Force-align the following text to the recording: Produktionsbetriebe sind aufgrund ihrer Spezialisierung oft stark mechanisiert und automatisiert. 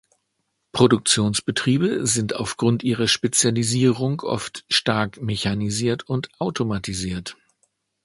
Produktionsbetriebe 0.71 2.07
sind 2.07 2.35
aufgrund 2.35 2.81
ihrer 2.81 3.07
Spezialisierung 3.07 4.21
oft 4.21 4.65
stark 4.67 5.21
mechanisiert 5.21 6.09
und 6.09 6.29
automatisiert. 6.41 7.37